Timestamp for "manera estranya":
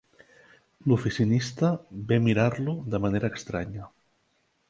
3.05-3.93